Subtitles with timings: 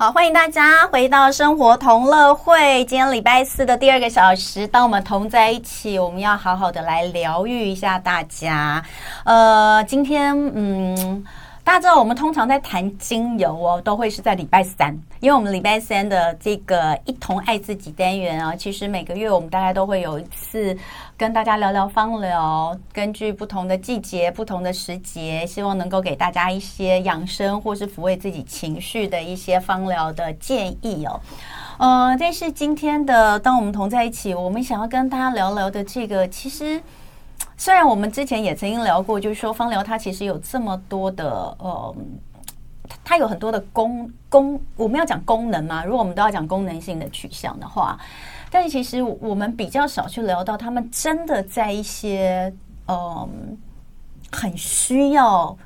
[0.00, 2.82] 好，欢迎大家回到生活同乐会。
[2.86, 8.82] 今天礼拜四的第二个小时，当我们同在一起，我们要好好的来疗愈一下大家。
[9.26, 11.22] 呃，今天嗯。
[11.62, 20.76] 大家知道，我们通常在谈精油哦，都会是在礼拜三，因为我们礼拜三的这个一同爱自己单元啊，其实每个月我们大概都会有一次
[21.20, 31.20] 跟大家聊聊芳疗，根据不同的季节、不同的时节，希望能够给大家一些养生或是抚慰自己情绪的一些芳疗的建议哦。
[31.76, 36.82] 呃，但是今天的当我们同在一起，我们想要跟大家聊聊的这个，其实。
[37.54, 41.94] 虽然我们之前也曾经聊过，就是说芳疗它其实有这么多的呃，
[43.04, 45.84] 它有很多的功功，我们要讲功能嘛。
[45.84, 47.98] 如果我们都要讲功能性的取向的话，
[48.50, 52.52] 但其实我们比较少去聊到他们真的在一些
[52.88, 53.56] 嗯、
[54.32, 55.56] 很需要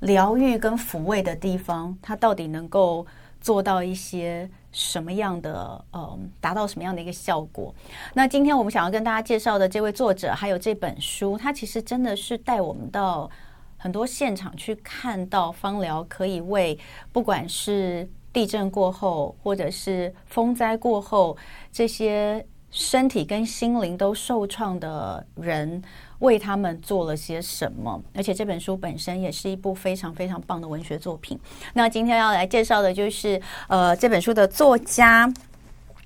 [0.00, 3.06] 疗愈跟抚慰的地方，它到底能够
[3.40, 4.50] 做到一些。
[4.74, 7.74] 什么样的嗯，达到什么样的一个效果？
[8.14, 13.30] 那今天我们想要跟大家介绍的这位作者，还有这本书，它其实真的是带我们到
[13.76, 16.78] 很多现场去看到芳疗可以为
[17.12, 21.36] 不管是地震过后，或者是风灾过后，
[21.70, 25.82] 这些身体跟心灵都受创的人。
[26.22, 28.00] 为他们做了些什么？
[28.14, 31.36] 而且这本书本身也是一部非常非常棒的文学作品。
[31.74, 35.28] 那今天要来介绍的就是呃这本书的作家。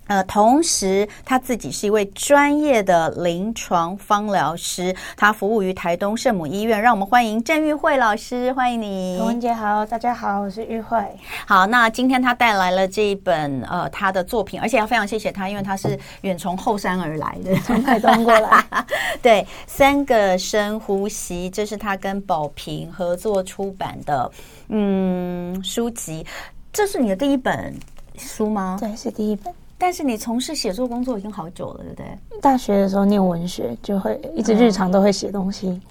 [0.06, 6.80] 呃，同时他自己是一位专业的临床芳疗师，他服务于台东圣母医院。
[6.80, 9.16] 让我们欢迎郑玉慧老师，欢迎你。
[9.18, 10.96] 童文姐好，大家好，我是玉慧。
[11.46, 18.64] 好，那今天他带来了这一本呃他的作品，而且要非常谢谢他，因为他是远从后山而来的，从台东过来。
[19.20, 24.30] 对，三个深呼吸，这是他跟宝平合作出版的
[24.68, 26.24] 嗯书籍。
[26.72, 27.74] 这是你的第一本
[28.16, 28.76] 书吗？
[28.78, 29.52] 对，是第一本。
[29.78, 32.40] 但是你从事写作工作已经好久了，对不对？
[32.40, 35.68] 大学的时候念文学，就会一直日常都会写东西。
[35.68, 35.82] 嗯、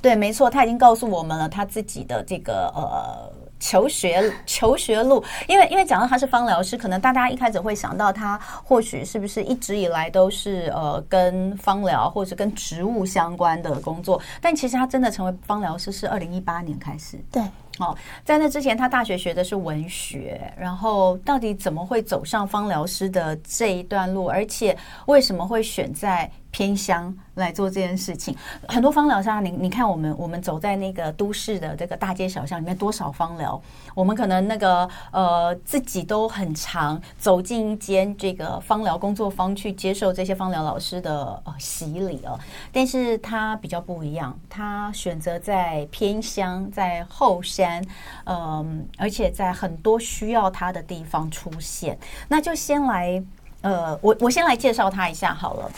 [0.00, 5.22] 对，没错，他已经告诉我们了他自己的这个呃求学 求学路。
[5.46, 17.18] 因为因为讲到他是芳疗师，可能大家一开始会想到他或许是不是一直以来都是呃跟芳疗或者跟植物相关的工作，但其实他真的成为芳疗师是二零一八年开始。
[17.30, 17.42] 对。
[17.78, 24.28] 哦，在那之前，他大学学的是文学，然后到底怎么会走上方疗师的这一段路？
[24.28, 24.76] 而且
[25.06, 28.32] 为什么会选在偏乡来做这件事情，
[28.68, 33.60] 很多芳疗师，你你看，我们我们走在那个都市的这个大街小巷里面，多少芳疗，
[33.92, 42.38] 我们可能那个呃自己都很常走进一间这个芳疗工作坊去接受这些芳疗老师的呃洗礼哦。
[42.70, 47.84] 但是他比较不一样，他选择在偏乡，在后山，
[48.26, 51.98] 嗯、而且在很多需要他的地方出现。
[52.28, 53.20] 那就先来，
[53.62, 55.68] 呃，我我先来介绍他一下好了。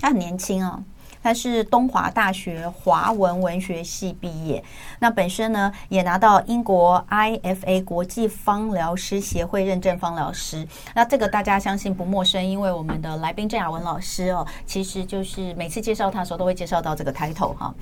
[0.00, 0.82] 他很年轻哦，
[1.22, 4.64] 他是东华大学华文文学系毕业。
[4.98, 10.66] 那本身呢，也拿到英国 IFA 国际芳疗师协会认证芳疗师。
[10.94, 17.74] 那这个大家相信不陌生，因为我们的来宾郑雅文老师哦，其实就是每次介绍他的时候都会介绍到这个 title 哈。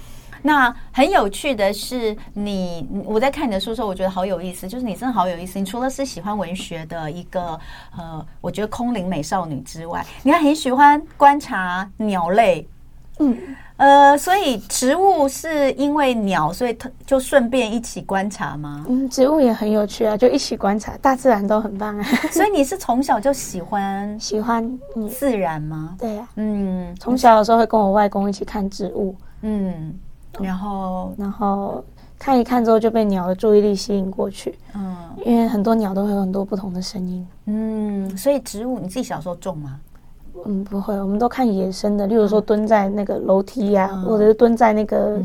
[0.43, 5.59] 那很有趣的是你，你我在看你的书的时候，我觉得好有意思，就是你真的好有意思。
[5.59, 7.59] 你除了是喜欢文学的一个
[7.97, 12.66] 呃，我觉得空灵美少女之外，你还很喜欢观察鸟类，
[13.19, 13.37] 嗯
[13.78, 18.84] 呃，所以植物是因为鸟，所以就顺便一起观察吗？
[18.88, 22.04] 嗯，植物也很有趣啊，就一起观察，大自然都很棒啊。
[22.32, 24.78] 所以你是从小就喜欢喜欢
[25.09, 25.94] 自然吗？
[25.98, 29.94] 对呀，嗯，从小的时候会跟我外公一起看植物，嗯。
[30.41, 31.83] 然后，然后
[32.19, 34.56] 看一看之后就被鸟的注意力吸引过去。
[34.75, 37.27] 嗯，因为很多鸟都会有很多不同的声音。
[37.47, 39.81] 嗯，所以植物你自己小时候种吗？
[40.44, 45.21] 嗯，不会，我们都看野生的，例如说蹲在那个楼梯呀、啊，嗯、或者是蹲在那个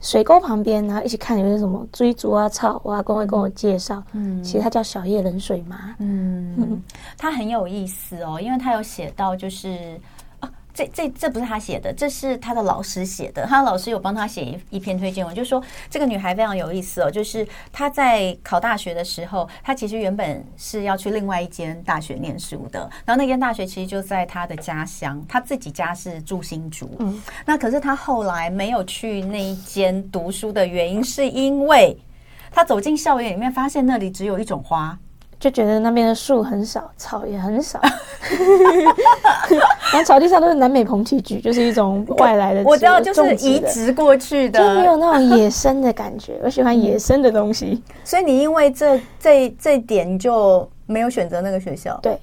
[0.00, 4.02] 水沟旁边，然后一起看有些什么追逐啊、草啊，公会跟我介绍。
[4.12, 5.94] 嗯，其实它叫小叶冷水麻。
[5.98, 6.82] 嗯，
[7.16, 9.98] 它很有意思哦，因为它有写到就是。
[10.74, 13.46] 这这这不是他写的，这是他的老师写的。
[13.46, 17.08] 他的老师有帮他写一一篇推荐文，就说这个女孩非常有意思哦。
[17.08, 22.80] 就是她在考大学的时候，她其实原本是要去另外一间大学念书的。
[23.04, 26.90] 然后那间大学其实就在她的家乡，她自己家是住新竹。
[26.98, 31.96] 嗯，那可是她后来没有去那一间读书的原因，是因为
[32.50, 34.98] 她走进校园里面，发现那里只有一种花。
[35.44, 37.78] 就觉得那边的树很少，草也很少，
[39.92, 46.40] 然后草地上都是南美蓬提菊，就是一种外来的，我知道，就是移植过去的，就没有那种野生的感觉。
[46.42, 51.98] 我喜欢野生的东西，所以你因为这这这点就没有选择那个学校。
[52.00, 52.18] 对。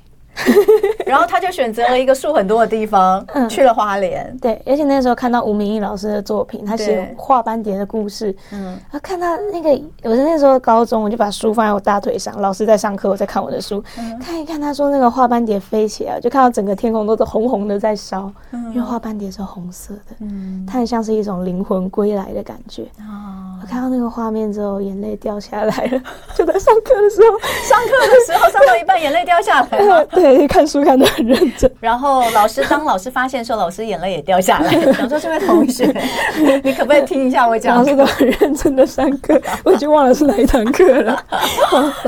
[1.05, 4.35] 然后他就选择了一个树很多的地方，嗯、去了花莲。
[4.41, 8.35] 对，而且那时候看到吴明义老师的作品，他写画斑蝶的故事。
[8.51, 9.69] 嗯，他看到那个，
[10.03, 14.61] 我是那时候高中，我就把书放在我大腿上，老师在上课，我在看我的书，嗯、看一看。
[14.61, 20.15] 他说那个画斑蝶飞起来，就看到整个天空都是红红的在烧，嗯、因为画斑蝶是红色的。
[20.19, 22.83] 嗯，它很像是一种灵魂归来的感觉。
[22.99, 26.01] 哦，我看到那个画面之后，眼泪掉下来了。
[26.35, 30.05] 就在上课的时候，上课的时候上到一半，眼泪掉下来了。
[30.13, 31.71] 对，看书看得很认真。
[31.79, 34.71] 然后老师当老师发现说，老师眼泪也掉下来。
[34.93, 35.85] 想说这位同学，
[36.63, 37.77] 你可不可以听一下我讲？
[37.77, 41.25] 老师都很认真的上课，我已经忘了是哪一堂课了。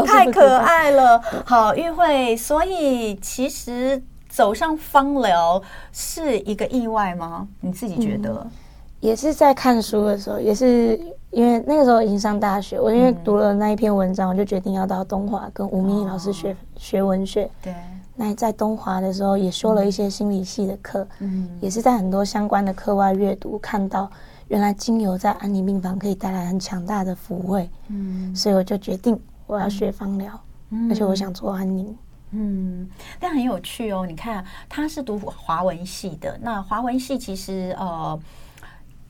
[0.06, 1.22] 太可爱了。
[1.46, 5.62] 好，玉慧，所以其实走上芳疗
[5.92, 7.48] 是一个意外吗？
[7.62, 8.30] 你自己觉得？
[8.30, 8.52] 嗯、
[9.00, 11.00] 也是在看书的时候，也是
[11.31, 17.50] 因为那个时候已经上大学，我因为读了那一篇文章，我就决定要到东华跟吴明义老师学、哦、学文学。
[17.62, 17.74] 对。
[18.15, 24.07] 那在东华的时候也修了一些心理系的课，嗯，也是在很多相关的课外阅读看到，
[24.50, 30.39] 原来精油在安宁病房可以带来很强大的抚慰，嗯，所以我就决定我要学芳疗，
[30.69, 31.98] 嗯，而且我想做安宁，
[32.31, 32.88] 嗯，
[33.19, 38.19] 但很有趣哦，你看他是读华文系的，那华文系其实呃，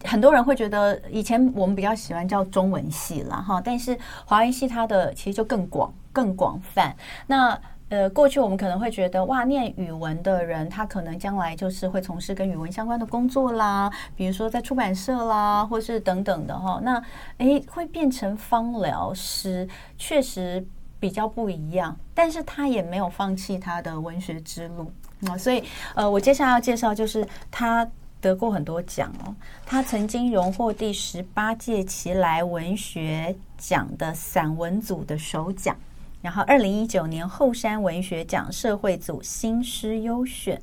[0.05, 6.95] 很多人会觉得以前我们比较喜欢叫中文系啦哈，但是华文系它的其实就更广更广泛，
[7.27, 7.59] 那。
[7.94, 16.80] 呃，过去我们可能会觉得，哇，念语文的人，他可能将来就是会从事跟语文相关的工作啦，比如说在出版社啦，或是等等的哈。
[16.81, 17.00] 那，
[17.38, 20.66] 诶，会变成芳疗师，确实
[21.00, 24.92] 比较不一样，但是他也没有放弃他的文学之路
[25.28, 25.38] 啊。
[25.38, 25.63] 所以，
[25.94, 27.88] 呃，我接下来要介绍就是他
[28.19, 29.36] 得过很多奖哦，
[29.68, 35.78] 他曾经荣获第十八届奇莱文学奖的散文组的首奖。
[36.24, 40.60] 然后，二零一九年后山文学奖社会组新诗优选，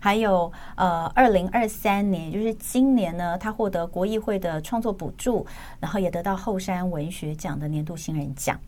[0.00, 5.46] 还有呃，二零二三年，就是今年呢，他获得国艺会的创作补助，
[5.78, 8.58] 然后也得到后山文学奖的年度新人奖。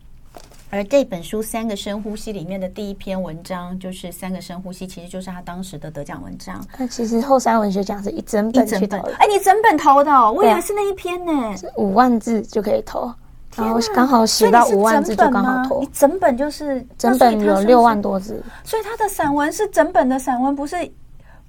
[0.69, 6.63] 而这本书《三个深呼吸》里面的第一篇文章，就是《三个深呼吸》，其实就是他当时的得奖文章。
[6.77, 13.11] 那其实后山文学奖是一整本去投，哎，你整本投的，哦，我以为是那一篇呢，五万字就可以投。
[13.55, 20.91] 然后刚好写到五万字就刚好投，你整本就是整本有六万多字，所以他的散文是整本的散文，不是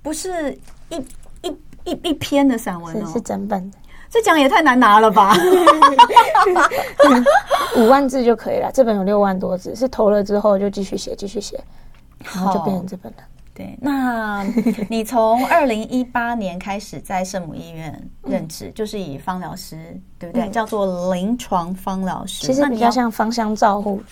[0.02, 0.52] 不是
[0.88, 0.96] 一
[1.42, 3.78] 一一一篇的散文哦，是整本的。
[4.08, 5.36] 这奖也太难拿了吧？
[7.76, 11.62] 五万字就可以了，这本有六万多字，是投了之后就继续写，继续写，
[12.34, 13.18] 然后就变成这本了。
[13.60, 14.42] 对，那
[14.88, 19.76] 你从二零一八年开始在圣母医院任职，嗯、就是以芳疗师，
[20.18, 20.44] 对不对？
[20.44, 24.02] 嗯、叫做临床芳疗师，其实比较像芳香照护。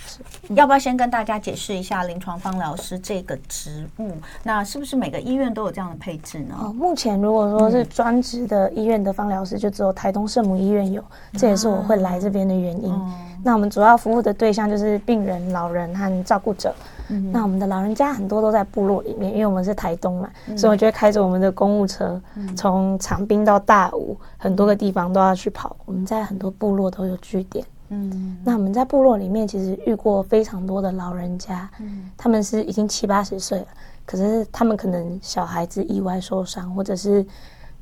[0.49, 4.13] 你要不要先跟大家解释一下临床芳疗师这个职务？
[4.43, 6.55] 那是不是每个医院都有这样的配置呢？
[6.61, 11.03] 哦，目前如果说是专职的医院的芳疗师，就只有台东圣母医院有，
[11.39, 12.93] 这也是我会来这边的原因。
[12.93, 13.13] 嗯、
[13.43, 16.75] 那我们主要服务的对象就是病人、老人和照顾者。
[17.09, 25.77] 嗯、那我们的老人家很多都在部落里面，因为我们是台东嘛，嗯、所以我就会开着我们的公务车，嗯、从长滨到大武，很多个地方都要去跑。
[25.85, 27.65] 我们在很多部落都有据点。
[27.91, 33.67] 嗯，那我们在部落里面其实遇过非常多的老人家，嗯，他们是已经七八十岁了，
[34.05, 37.25] 可是他们可能小孩子意外受伤，或者是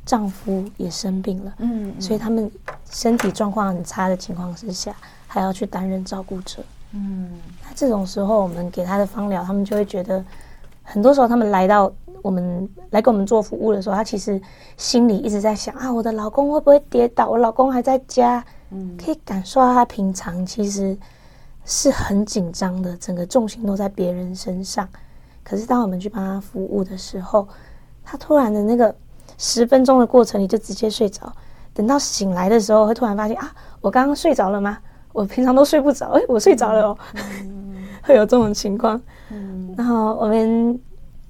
[0.04, 2.48] 丈夫也生病了，嗯，嗯，所以他们
[2.88, 4.94] 身体状况很差的情况之下，
[5.26, 6.62] 还要去担任照顾者。
[6.92, 10.24] 嗯，那这种时候，我们给他的芳疗，他们就会觉得，
[10.82, 11.92] 很多时候他们来到
[12.22, 14.40] 我们来给我们做服务的时候，他其实
[14.78, 17.28] 心里一直在想啊，我的老公会不会跌倒？
[17.28, 20.96] 我老公还在家，嗯，可以感受到他平常其实
[21.66, 24.88] 是很紧张的，整个重心都在别人身上。
[25.44, 27.46] 可是当我们去帮他服务的时候，
[28.02, 28.92] 他突然的那个
[29.36, 31.30] 十分钟的过程你就直接睡着，
[31.74, 34.78] 等到醒来的时候，会突然发现啊，我刚刚睡着了吗？
[35.12, 37.55] 我平常都睡不着，哎，我睡着了哦，嗯、
[38.06, 39.00] 会有这种情况。
[39.30, 40.80] 嗯、然后我们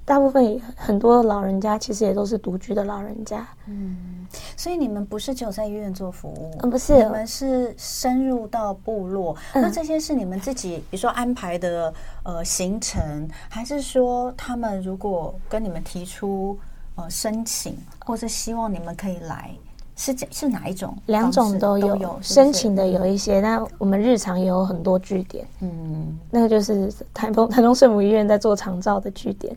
[0.05, 3.47] 大部分很多老人家其实也都是独居的老人家。
[3.67, 6.55] 嗯，所以你们不是只有在医院做服务？
[6.61, 9.35] 嗯，不是，你们是深入到部落。
[9.55, 11.93] 嗯、那这些是你们自己，比如说安排的
[12.23, 16.57] 呃行程，还是说他们如果跟你们提出
[16.95, 19.51] 呃申请，或者希望你们可以来？
[19.97, 20.95] 是是哪一种？
[21.07, 25.47] 两种都有，都有是是申请的有一些，那我们日常也有很多据点。
[25.61, 29.57] 嗯，那个就是台东 台东圣母医院在做长照的据点，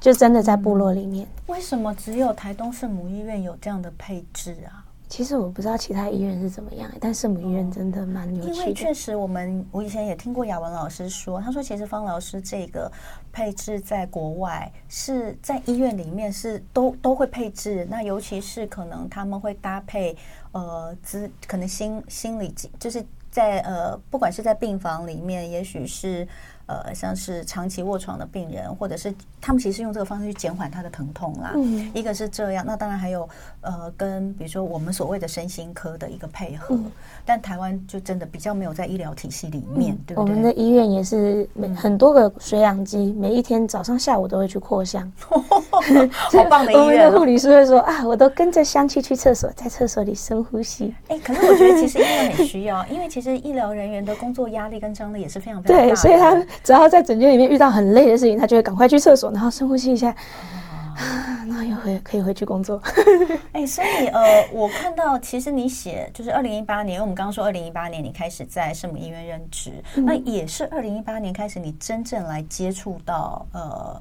[0.00, 1.26] 就真的在部落里面。
[1.46, 4.83] 为什么只有台东圣母医院有这样的配置啊？
[5.14, 8.56] 其实我不知道其他医院是怎么样，但圣母医院真的蛮有趣的。
[8.56, 12.90] 因为确实，我们我以前也听过雅文老师说，他说其实方老师这个
[13.30, 20.16] 配置在国外是在医院里面是都都会配置，那尤其是可能他们会搭配
[20.50, 26.26] 呃资可能心心理就是在呃不管是在病房里面，也许是。
[26.66, 31.52] 呃，像是长期卧床的病人，或者是他们其实用这个方式去减缓他的疼痛啦。
[31.54, 33.28] 嗯，一个是这样，那当然还有
[33.60, 36.74] 呃，跟比如说我们所谓的身心科的一个配合。
[36.74, 36.90] 嗯，
[37.24, 40.34] 但台湾就真的比较没有在医疗体系里面，对不对？
[40.34, 45.12] 我们的医院也是每很多个水氧机，每一天早上下午都会去扩香。
[45.20, 46.82] 好棒的医院！
[46.82, 50.94] 我们的护理师会说啊，我都跟着香气去厕所，在厕所里深呼吸。
[51.08, 55.90] 哎，可是我觉得其实医院很需要，因为其实医疗人员的工作压力跟张力也是非常非常大的。
[55.90, 56.34] 对，所以他。
[56.62, 62.80] 只要在诊间里面遇到很累的事情，他就会赶快去厕所，然后深呼吸一下，啊，然后又回可以回去工作。
[63.52, 74.00] 哎、欸，所以呃，我看到其实你写就是二零一八年，因为我们刚刚说二零一八年你开始在圣母医院任职，嗯、那也是二零一八年开始你真正来接触到呃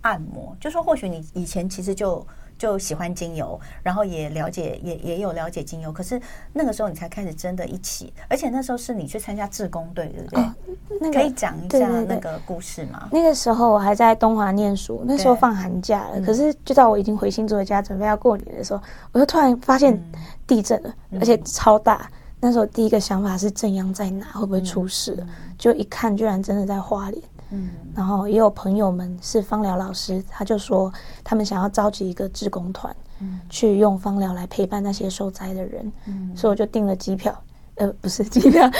[0.00, 2.26] 按摩，就说或许你以前其实就。
[2.60, 5.90] 就喜欢精油，然后也了解，也也有了解精油。
[5.90, 6.20] 可是
[6.52, 10.42] 那个时候你才开始真的一起，而且那时候是你去参加志工队，对不对？
[10.42, 10.54] 哦
[11.00, 13.08] 那个、可以讲一下那个故事吗？
[13.10, 16.20] 那个时候我还在东华念书，那时候放寒假了。
[16.20, 19.98] 可是就在我已经回新竹的家，准备要过年的时候，我就突然发现
[20.46, 22.10] 地震了，嗯、而且超大。
[22.42, 24.26] 那时候第一个想法是正央在哪？
[24.34, 25.16] 会不会出事？
[25.18, 27.22] 嗯、就一看，居然真的在花莲。
[27.52, 30.92] 嗯，然后也有朋友们是芳疗老师，他就说
[31.24, 37.36] 他们想要召集一个志工团，嗯，去用芳疗来陪伴那些受灾的人，嗯，所以我就订了机票，
[37.74, 38.70] 呃，不是机票，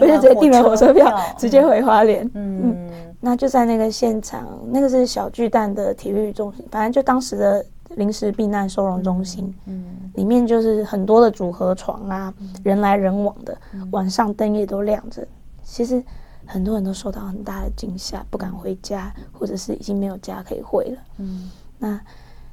[0.00, 2.90] 我就直接订了火车票，直接回花莲，嗯，
[3.20, 7.66] 那就在那个现场，那个是小巨蛋的体育中心，反正就当时的
[7.96, 13.54] 临时避难收容中心，嗯，里面就是很多的组合床啊，人来人往的，
[13.90, 15.26] 晚上灯也都亮着，
[15.62, 16.02] 其实。
[16.46, 20.98] 很多人都受到很大的惊吓，不敢回家，或者是已经没有家可以回了。
[21.18, 22.00] 嗯，那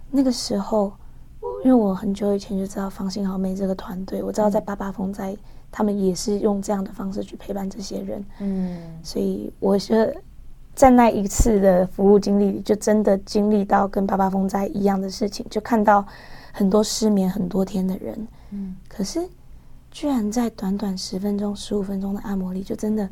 [0.09, 0.91] 那个时候，
[1.63, 5.35] 因为我很久以前就知道芳心好妹这个团队，我知道在八八风灾，
[5.71, 8.25] 他们也是用这样的方式去陪伴这些人。
[8.39, 10.15] 嗯，所以我觉得
[10.73, 16.05] 在那一次的服务经历里，就真的经历到跟八八风灾一样的事情，就看到
[16.53, 18.27] 很多失眠很多天的人。
[18.51, 19.27] 嗯，可是
[19.91, 23.09] 居然在短短十分钟、十五分钟的按摩里，就真的。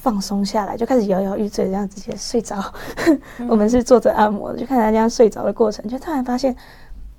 [0.00, 2.56] 放松下来，就开始摇摇欲坠，这样直接睡着。
[3.38, 6.56] 嗯、 我们是坐着按摩的，就看他这样睡着的过程，就突然发现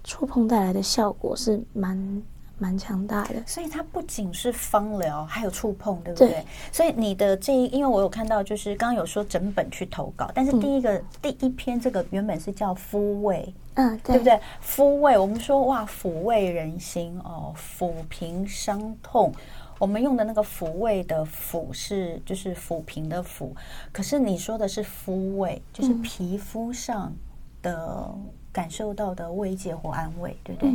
[0.03, 2.23] 触碰带来的效果是蛮
[2.57, 3.35] 蛮强大的。
[3.45, 6.29] 所以它不仅是芳疗，还有触碰，对不对？
[6.29, 6.45] 对。
[6.71, 14.39] 所以你的这一，因为我有看到，就是刚刚有说整本去投稿，但是第一个、嗯、第一篇这个原本是叫肤味，嗯，对，对不对？
[14.65, 19.31] 抚慰，我们说哇，抚慰人心哦，抚平伤痛。
[19.81, 23.49] 我们用的那个抚慰的抚是就是抚平的抚，
[23.91, 27.11] 可是你说的是抚慰，就是皮肤上
[27.63, 28.07] 的
[28.51, 30.71] 感受到的慰藉或安慰，对不对？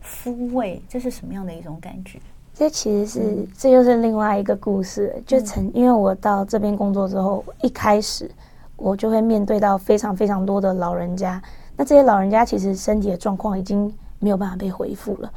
[0.00, 2.18] 肤慰，这是什么样的一种感觉？
[2.52, 5.22] 这其实是，嗯、这又是另外一个故事。
[5.24, 8.28] 就曾因为我到这边工作之后，一开始
[8.74, 11.40] 我就会面对到非常非常多的老人家，
[11.76, 15.32] 那这些老人家其实身体的状况已经没有办法被恢复了。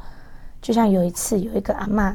[0.60, 2.12] 就像有一次有一个阿嬷。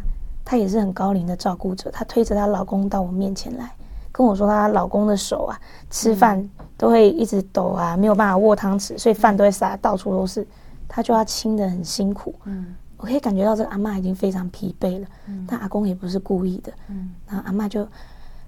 [0.50, 3.72] 她也是很高龄的照顾者，她推着她老公到我面前来，
[4.12, 6.44] 跟我说她老公的手啊，吃饭
[6.76, 10.48] 都会一直抖啊，没有办法握汤匙，所以饭都会洒到处都是，
[10.88, 12.34] 她就要清的很辛苦。
[12.46, 17.88] 嗯，我可以感觉到这个阿妈已经非常疲惫了，嗯，但阿公也不是故意的，嗯，然后阿妈就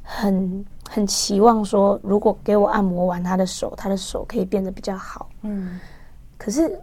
[0.02, 5.80] 很很期望说，如果给我按摩完她的手，她的手可以变得比较好，嗯，
[6.36, 6.82] 可是。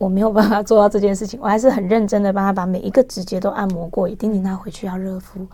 [0.00, 5.46] 我没有办法做到这件事情， 我还是很认真的帮他把每一个指节都按摩过，也叮咛他回去要热敷。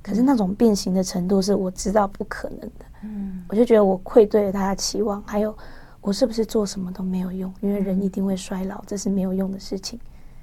[0.00, 5.54] 可是那种变形的程度是我知道不可能的，嗯，我就觉得我愧对了他的期望，还有
[6.00, 7.52] 我是不是做什么都没有用？
[7.60, 9.98] 因为人一定会衰老，这是没有用的事情。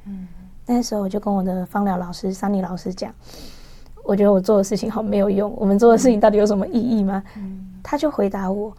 [0.05, 0.27] 嗯，
[0.67, 3.12] 那时候我就跟我的芳疗老师桑尼老师讲，
[4.03, 7.24] 我觉得我做的事情好没有用，我们做的事情到底有什么意义吗？
[7.38, 8.71] 嗯，他就回答我：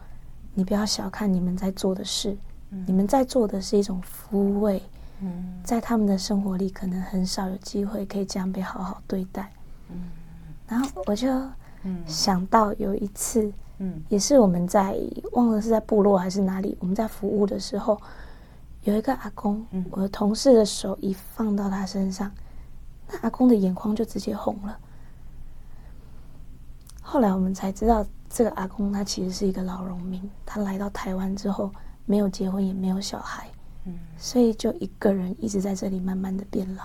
[0.54, 2.36] 你不要小看你们在做的事。
[2.84, 4.82] 你们在做的是一种抚慰，
[5.20, 9.50] 嗯，在他们的生活里可能很少有机会可以这样被好好对待，
[9.88, 10.10] 嗯，
[10.68, 11.28] 然后我就
[12.06, 14.98] 想到有一次，嗯，也是我们在
[15.32, 17.98] 忘了是在部落还是哪里，我们在服务的时候，
[18.82, 22.30] 有一个阿公，我的同事的手一放到他身上，
[23.08, 24.78] 那阿公的眼眶就直接红了。
[27.00, 31.70] 后来我们才知道，这个阿公他其实是一个老农民，他来到台湾之后。
[32.06, 33.46] 没有结婚也没有小孩
[33.84, 33.98] 嗯。
[34.16, 36.84] 所以就一个人一直在这里慢慢的变老。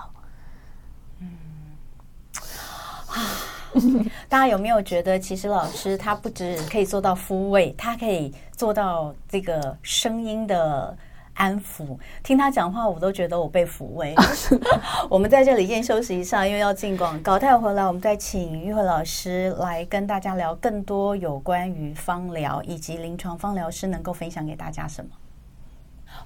[1.20, 1.28] 嗯。
[3.06, 3.52] 啊。
[4.28, 10.96] 大家有没有觉得其实老师他不止可以做到复位他可以做到这个声音的
[11.34, 11.98] 安抚。
[12.22, 14.14] 听他讲话，我都觉得我被抚慰。
[15.08, 17.38] 我们在这里先休息一下，因为要进广告。
[17.38, 25.10] 待会回来，我们再请玉慧老师来跟大家聊更多有关于芳疗以及临床芳疗师能够分享给大家什么。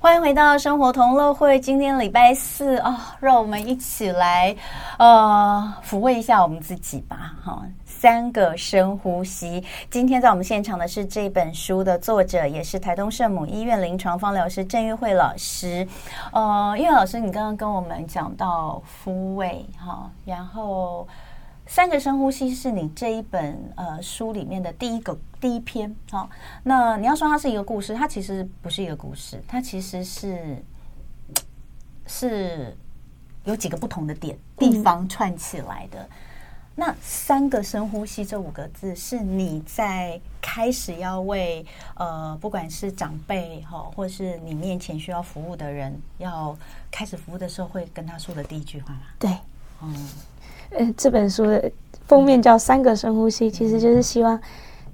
[0.00, 1.60] 欢迎回到生活同乐会。
[1.60, 4.54] 今天礼拜四啊、哦，让我们一起来
[4.98, 7.34] 呃抚慰一下我们自己吧。
[7.42, 7.62] 哈、
[7.98, 9.64] 三个深呼吸。
[9.90, 15.86] 今天在我们现场的是这本书的作者，也是台东圣母医院临床方疗师郑玉慧老师。
[16.32, 21.06] 呃，玉慧老师，你刚刚跟我们讲到复位哈、哦，然后。
[21.68, 26.28] 三个深呼吸是你这一本呃书里面的第一个第一篇，好、哦，
[26.62, 30.62] 那你要说它是一个故事，它其实不是一个故事，它其实是
[32.06, 32.76] 是
[33.42, 35.98] 有几个不同的点地方串起来的。
[35.98, 36.08] 嗯、
[36.78, 41.64] 那三个深呼吸这五个字是你在开始要为
[41.94, 46.56] 呃不管是长辈哈、哦，或是你面前需要服务的人要
[46.90, 49.00] 开始服务的时候，会跟他说的第一句话吗？
[49.18, 49.30] 对，
[49.82, 50.08] 嗯。
[50.70, 51.70] 呃，这本书的
[52.06, 54.38] 封面叫《三个深呼吸》，其实就是希望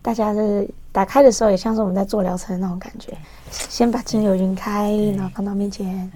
[0.02, 3.16] 大家的打开的时候，也像是我们在做疗程的那种感觉。
[3.50, 6.12] 先把精油咽开，然后放到面前，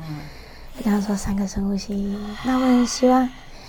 [0.76, 2.16] 跟他说三个深呼吸。
[2.44, 3.26] 那我们希望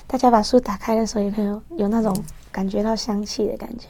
[0.08, 2.16] 大家把书打开的时候，有没有有那种
[2.52, 3.88] 感觉到香气的感觉。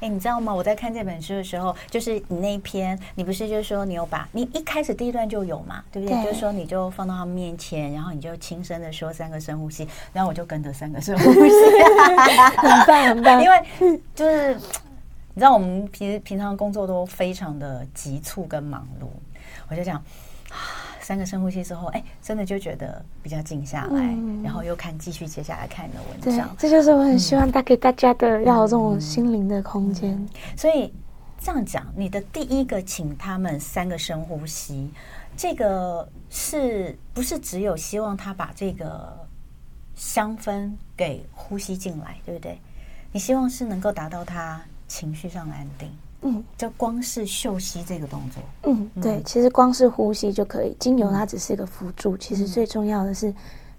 [0.00, 0.52] 哎，你知道吗？
[0.52, 6.16] 我在看这本书的时候，就是你那一篇，你不是就是说你有把你一开始第一段就有嘛，对不对？
[6.16, 11.50] 对，就是说你就放到他们面前，然后你就轻声的说三个深呼吸，然后我就跟着三个深呼吸，
[12.56, 13.42] 很棒很棒。
[13.42, 14.60] 因为就是你
[15.36, 19.06] 知道，我们平平常工作都非常的急促跟忙碌，
[19.70, 20.02] 我就讲。
[21.08, 26.54] 三个深呼吸之后，哎，真的就觉得比较静下来，嗯、然后又看继续接下来看你的文章。
[26.58, 30.12] 这就是我很希望带给大家的，要有这种心灵的空间。
[30.12, 30.92] 嗯、所以
[31.40, 34.90] 这样讲，你的第一个请他们三个深呼吸，
[35.34, 39.10] 这个是不是只有希望他把这个
[39.94, 42.60] 香氛给呼吸进来，对不对？
[43.12, 45.90] 你希望是能够达到他情绪上的安定。
[46.22, 50.76] 嗯，就光是嗅吸这个动作，嗯，对，其实光是呼吸就可以。
[50.78, 53.32] 精油它只是一个辅助，其实最重要的是，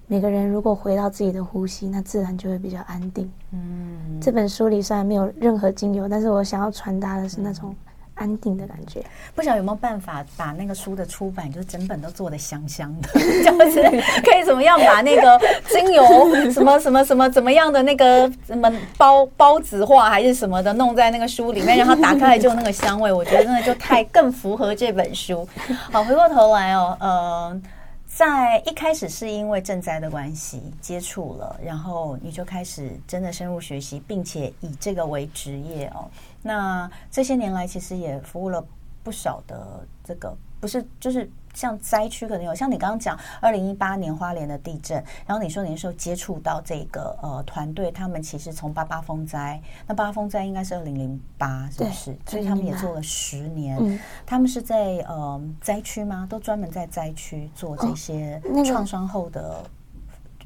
[0.07, 3.29] 每个人如果回到自己的呼吸，那自然就会比较安定。
[3.51, 7.75] 嗯，这本书里虽然没有任何精油，但是我想要传达的是那种。
[8.19, 9.01] 安定的感觉，
[9.33, 13.07] 不晓得有没有办法把那个书的出版，就是整本都做的香香的，
[13.43, 13.81] 就是
[14.21, 16.03] 可以怎么样把那个精油
[16.51, 25.47] 什么 什么什么怎么样的那个什么包包子化还是什么的弄在那个书里面，然后打开来就那个香味，我觉得真的就太更符合这本书。
[25.91, 27.61] 好，回过头来哦，呃，
[28.09, 36.09] 在一开始是因为赈灾的关系接触了，然后你就开始真的深入学习，并且以这个为职业哦。
[36.41, 38.65] 那这些年来，其实也服务了
[39.03, 52.17] 不少的这个，不是就是像灾区可能有，像你刚刚讲二零一八年花莲的地震，然后你说你那时候接触到这个呃团队，他们其实从八八风灾，那八八风灾应该是二零零八，是不是？
[52.25, 53.77] 所以他们也做了十年。
[53.79, 56.27] 嗯、他们是在呃灾区吗？
[56.29, 59.63] 都专门在灾区做这些创伤后的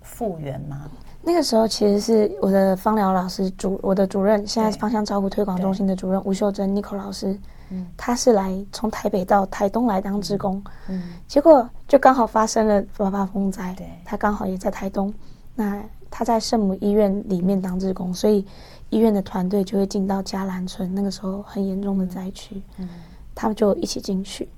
[0.02, 0.90] 复原吗？
[0.90, 1.13] 那个
[1.44, 7.38] 时候其实是我的芳疗老师主，我的主任，现在是芳香照顾推广中心的主任吴秀珍 Nico 老师，
[7.70, 15.14] 嗯，他是来从台北到台东来当志工，嗯，结果就刚好发生了八八风灾，对，他刚好也在台东，
[15.56, 18.46] 那他在圣母医院里面当志工，所以
[18.90, 22.90] 医院的团队就会进到嘉兰村，那个时候很严重的灾区，嗯，
[23.34, 24.50] 他们就一起进去，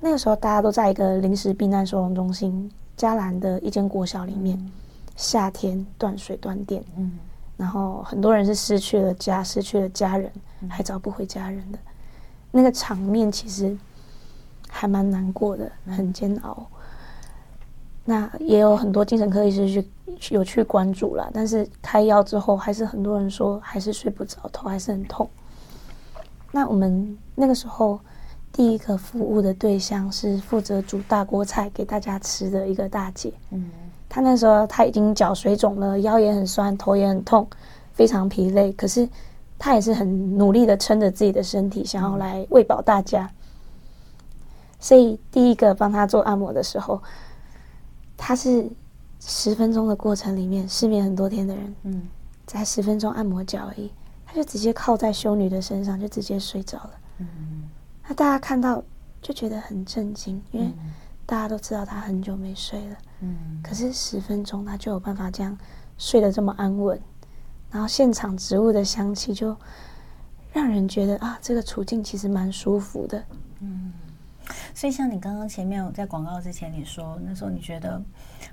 [0.00, 4.56] 那个时候大家都在一个临时避难收容中心，嘉兰的一间国小里面。
[4.58, 4.70] 嗯
[5.18, 7.18] 夏天断水断电，嗯，
[7.56, 10.30] 然后很多人是失去了家，失去了家人，
[10.70, 11.78] 还找不回家人的，
[12.52, 13.76] 那个场面其实
[14.68, 16.64] 还蛮难过的，很煎熬。
[18.04, 19.84] 那也有很多精神科医师
[20.20, 25.28] 去有去关注了，但是开药之后，还是很多人说还是睡不着，头还是很痛。
[26.52, 27.98] 那我们那个时候
[28.52, 33.68] 第一个服务的对象是负责煮大锅菜给大家吃的一个大姐，嗯。
[34.18, 37.46] 他那时候他已经脚水肿了，腰也很酸，头也很痛，
[37.92, 38.72] 非常疲累。
[38.72, 39.08] 可是
[39.56, 43.30] 他也是很努力的撑着自己的身体，想要来喂饱大家。
[44.80, 47.00] 所以第一个帮他做按摩的时候，
[48.16, 48.68] 他是
[49.20, 52.02] 十分钟的过程里面，失眠很多天的人，嗯，
[52.44, 53.88] 在十分钟按摩脚而已，
[54.26, 56.90] 他就直接靠在修女的身上，就直接睡着了。
[57.18, 57.28] 嗯，
[58.08, 58.82] 那大家看到
[59.22, 60.72] 就觉得很震惊，因为
[61.28, 62.96] 大家都知道他很久没睡了。
[63.20, 65.56] 嗯，可是十分钟他就有办法这样
[65.98, 66.98] 睡得这么安稳，
[67.70, 69.54] 然后现场植物的香气就
[70.54, 73.22] 让人觉得啊，这个处境其实蛮舒服的。
[73.60, 73.92] 嗯，
[74.74, 78.02] 所以像你刚刚前面在广告之前你说，那时候你觉得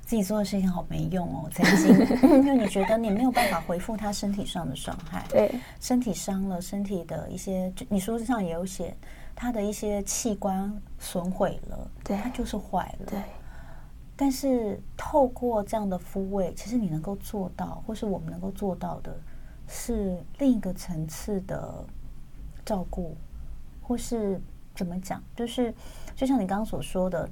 [0.02, 1.98] 自己做的事情好没用哦，曾经，
[2.44, 8.98] 因为你觉得你没有办法回复他身体上的伤害，对，身体伤了，身体的一些，你书上也有写，
[9.36, 13.22] 他的一些器官损毁了，对，他就是坏了，对。
[14.16, 19.14] 但是透过这样的复位，其实你能够做到，或是我们能够做到的，
[19.68, 21.86] 是另一个层次的
[22.64, 23.18] 照顾，
[23.82, 24.42] 或是
[24.74, 25.22] 怎么讲？
[25.36, 25.76] 就是
[26.16, 27.30] 就像你刚刚所说的，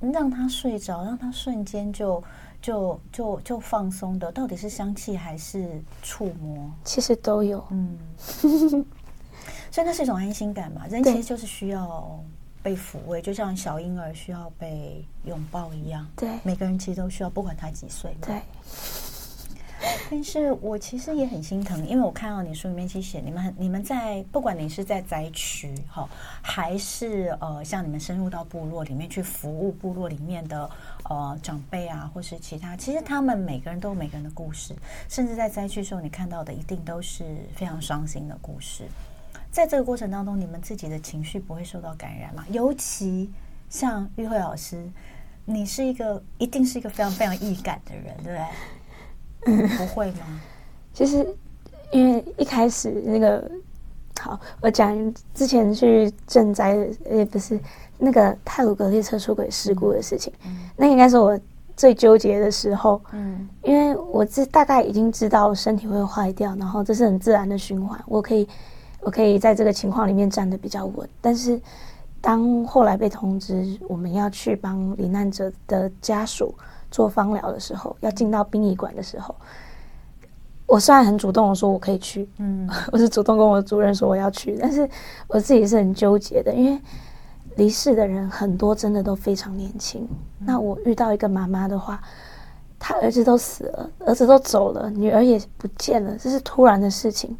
[0.00, 2.20] 让他睡着，让他瞬间就
[2.60, 6.68] 就就就放松的，到底是香气还是触摸？
[6.82, 8.84] 其实都有，嗯。
[9.76, 10.86] 所以那是一种安心感嘛？
[10.86, 12.18] 人其实就是需要。
[12.62, 16.04] 被抚慰，就像小婴儿需要被拥抱一样。
[16.16, 18.12] 对，每个人其实都需要，不管他几岁。
[18.20, 18.40] 对。
[20.10, 26.08] 但是我其实也很心疼，因为我看到你书里面去写，你们你们在不管你是在灾区哈，
[26.42, 30.68] 还是呃像你们深入到部落里面去服务部落里面的
[31.04, 34.74] 呃长辈啊，或是其他，其实他们每个人都有每个人的故事，
[35.08, 38.82] 甚至在灾区的时候，你看到的一定都是非常伤心的故事。
[39.56, 42.44] 在这个过程当中，你们自己的情绪不会受到感染吗？
[42.50, 43.30] 尤其
[43.70, 44.86] 像玉慧老师，
[45.46, 49.64] 你是一个一定是一个非常非常易感的人，对不对？
[49.64, 50.38] 嗯， 不会吗？
[50.92, 51.26] 其实，
[51.90, 53.50] 因为一开始那个，
[54.20, 56.76] 好，我讲之前去赈灾，
[57.10, 57.58] 也不是
[57.96, 61.40] 那个泰鲁格列车出轨事故的事情，嗯，那应该是我
[61.74, 63.00] 最纠结的时候。
[63.12, 68.46] 嗯，因为我自大概已经知道身体会坏掉，然后这是很自然的循环，我可以。
[69.06, 71.60] 我可以在这个情况里面站得比较稳，但是
[72.20, 76.52] 当后来被通知我们要去帮罹难者的家属
[76.90, 79.32] 做方疗的时候，要进到殡仪馆的时候，
[80.66, 84.90] 我虽然很主动的说我可以去，嗯， 我是主动跟我主任说我要去，但是
[85.28, 86.76] 我自己是很纠结的，因为
[87.54, 90.04] 离世的人很多真的都非常年轻。
[90.40, 92.02] 那我遇到一个妈妈的话，
[92.76, 97.38] 她儿子都死了，儿子都走了，女儿也不见了，这是突然的事情。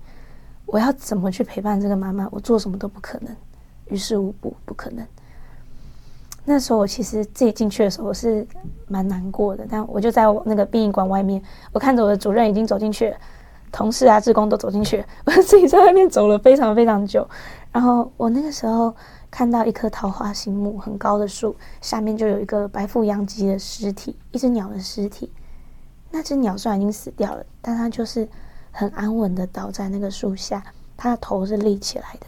[0.67, 2.29] 我要怎么去陪伴这个妈妈？
[2.31, 3.35] 我做什么都不可能，
[3.87, 5.07] 于事无补，不可能。
[6.45, 8.47] 那时候我其实自己进去的时候，我是
[8.89, 9.67] 蛮难过的。
[9.69, 11.41] 但我就在我那个殡仪馆外面，
[11.73, 13.17] 我看着我的主任已经走进去了，
[13.71, 17.29] 同事啊、志工都走进去，我自己在外面走了非常非常久。
[17.73, 18.95] 然后我那个时候
[19.31, 25.33] 看到一棵桃花心木，很高的树，下面就有一个白腹秧鸡的尸体，一只鸟的尸体。
[26.11, 28.29] 那只鸟虽然已经死掉了，但它就是。
[28.79, 30.63] 很安稳的倒在那个树下，
[30.99, 32.27] 他的头是立起来的，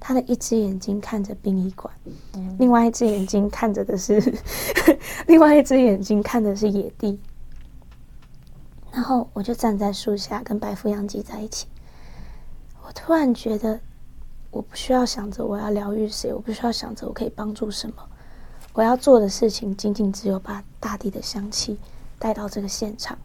[0.00, 1.94] 他的一只眼睛看着殡仪馆，
[2.32, 4.20] 嗯、另外一只眼睛看着的是，
[5.28, 7.20] 另外一只眼睛看的是野地。
[8.90, 11.68] 然后我就站在树下跟白腹秧鸡在一起，
[12.84, 13.78] 我突然觉得，
[14.50, 17.96] 我不需要想着我要疗愈谁，我不需要想着我可以帮助什么，
[18.72, 21.78] 我要做的事情仅仅只有把大地的香气
[22.18, 23.16] 带到这个现场。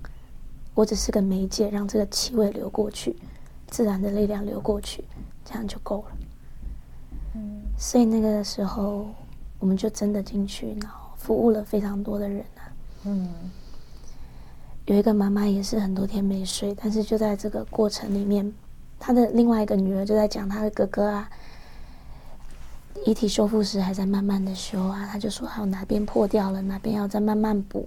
[0.80, 3.14] 我只是个媒介，让这个气味流过去，
[3.68, 5.04] 自然的力量流过去，
[5.44, 6.12] 这样就够了。
[7.36, 9.08] 嗯，所以那个时候，
[9.60, 12.64] 我们就真的进去，然后服务了非常多的人啊。
[13.04, 13.28] 嗯，
[14.86, 18.50] 有一个妈妈也是很多天没睡，但是就在这个过程里面，
[18.98, 21.30] 她的另外一个女儿就在讲她的哥哥啊，
[23.06, 27.86] 遗体修复时还在慢慢的修啊，他就说还有哪边破掉了，哪边要再慢慢补。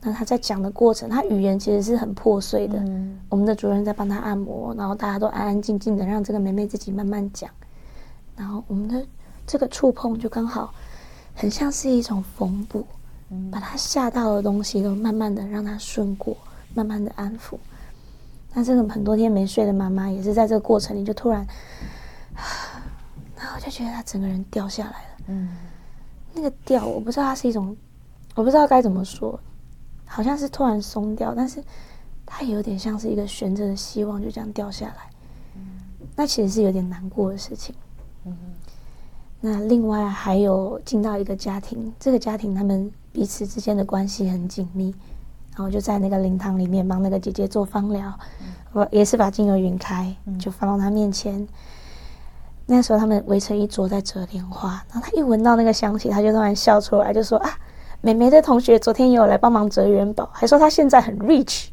[0.00, 2.78] 那他在讲的过程，他语言其实是很破碎的。
[2.78, 7.50] 嗯、我们的主任在帮他按摩，然后大家都安安静静的，让这个妹妹自己慢慢讲。
[8.36, 9.04] 然后我们的
[9.46, 10.72] 这个触碰就刚好
[11.34, 12.86] 很像是一种缝补，
[13.30, 16.36] 嗯、把他吓到的东西都慢慢的让他顺过，
[16.74, 17.56] 慢慢的安抚。
[18.54, 21.44] 那这个很多天没睡的妈妈也是在这个过程里就突然，
[23.36, 25.24] 然后我就觉得他整个人掉下来了。
[25.26, 25.48] 嗯，
[26.32, 27.76] 那个掉我不知道它是一种，
[28.36, 29.38] 我不知道该怎么说。
[30.08, 31.62] 好像是突然松掉，但是
[32.24, 35.10] 它有点像是一个悬着的希望，就这样掉下来。
[35.54, 35.60] 嗯、
[36.16, 37.74] 那其实是有点难过的事情。
[38.24, 38.36] 嗯、
[39.40, 44.94] 那另外还有进到一个家庭，这个家庭他们彼此之间的关系很紧密，
[45.54, 48.18] 然后就在那个灵堂里面帮那个姐姐做芳疗，
[48.72, 51.38] 我、嗯、也是把精油吮开，就放到她面前。
[51.40, 51.48] 嗯、
[52.66, 57.50] 那时候他们围成一桌在折莲花，然后她一闻到那个香气，她就突然笑出来，就说啊。
[58.08, 61.66] 美眉的同学昨天也有来帮忙折元宝，还说她现在很 rich。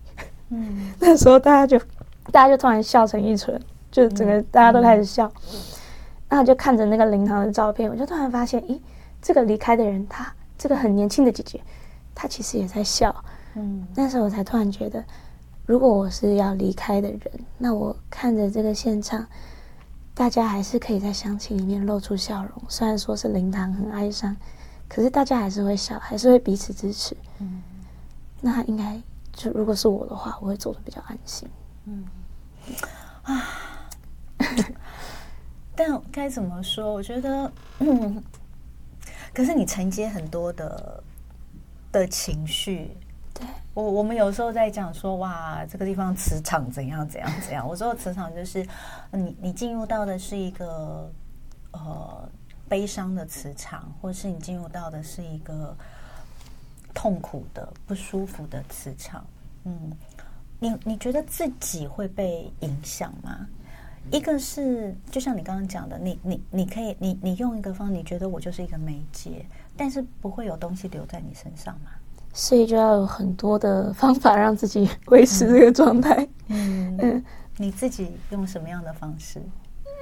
[0.50, 1.80] 嗯， 那时候大家就，
[2.30, 3.58] 大家就突然笑成一团，
[3.90, 5.32] 就整个大家都开始笑。
[6.28, 8.78] 那我就看着那个灵堂的照片，我就突然发现，咦，
[9.22, 11.62] 这个离开的人，她这个很年轻的姐姐，
[12.14, 13.16] 她其实也在笑。
[13.54, 15.02] 嗯，那时候我才突然觉得，
[15.66, 17.22] 如果我是要离开的人，
[17.58, 19.26] 那我看着这个现场，
[20.14, 24.36] 大家还是可以在响琴里面露出笑容，虽然说是灵堂很哀伤，
[24.96, 27.18] 可是大家还是会笑，还是会彼此支持。
[27.40, 27.62] 嗯，
[28.40, 28.98] 那应该
[29.34, 31.50] 就如果是我的话，我会做的比较安心。
[31.84, 32.06] 嗯，
[33.24, 33.44] 啊，
[35.76, 36.94] 但该怎么说？
[36.94, 38.24] 我觉得，嗯，
[39.36, 41.04] 可是你承接很多的
[41.92, 42.96] 的情绪。
[43.34, 47.68] 对，我我们有时候在讲说，哇，这个地方磁场怎样怎样怎样。
[47.68, 48.66] 我说的磁场就是，
[49.12, 51.12] 你你进入到的是一个
[51.74, 52.30] 呃
[52.68, 55.76] 悲伤的磁场，或是你进入到的是一个
[56.94, 59.26] 痛苦的不舒服的磁场。
[59.64, 59.92] 嗯，
[60.60, 63.48] 你你觉得自己会被影响吗？
[64.12, 71.90] 一个是就像你刚刚讲的，你你你可以你你用一个方，你觉得我就是一个媒介，但是不会有东西留在你身上嘛？
[72.32, 76.28] 所以就要有很多的方法让自己维持这个状态。
[76.50, 77.24] 嗯嗯，
[77.58, 79.42] 你自己用什么样的方式？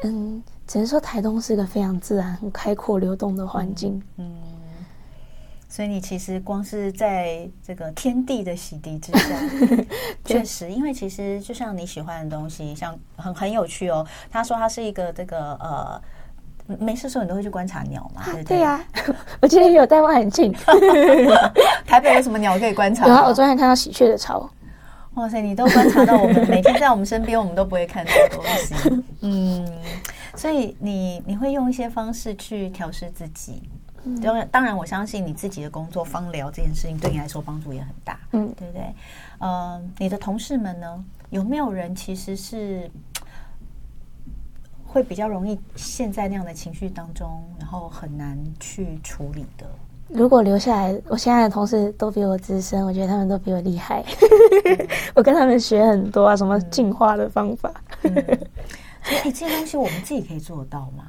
[0.04, 4.02] 嗯，只能说台东是一个非常自然、很开阔、流动的环境。
[4.18, 4.36] 嗯，
[5.68, 9.36] 所以你其实光是在这个天地的洗涤之下，
[10.26, 14.06] 确实，因为其实就像你喜欢的东西，像很很有趣哦。
[14.32, 16.02] 他说他是一个这个呃。
[16.80, 18.24] 没事的时候你都会去观察鸟嘛？
[18.32, 18.82] 对对呀，
[19.42, 20.50] 我今天也有戴望远镜。
[21.86, 23.06] 台北有什么鸟可以观察？
[23.06, 24.50] 有啊，我昨天看到喜鹊的巢。
[25.16, 29.04] 哇塞，你都观察到我们每天在我们身边，我们都不会看到的东西。
[29.20, 29.70] 嗯，
[30.36, 33.64] 所以你你会用一些方式去调试自己。
[34.22, 38.20] 当然，当然，我相信你自己的工作方疗这件事情对你来说帮助也很大。
[38.32, 38.84] 嗯，对不对？
[39.40, 41.06] 呃，你的同事们呢？
[41.30, 42.90] 有没有人其实是？
[44.86, 49.66] 会比较容易陷在那样的情绪当中，然后很难去处理的。
[50.08, 54.04] 如果留下来，我现在的同事都比我资深，我觉得他们都比我厉害。
[54.66, 57.74] 嗯、 我跟他们学很多啊，什么进化的方法。
[58.04, 58.40] 嗯嗯、
[59.04, 61.06] 所以这些东西我们自己可以做到吗？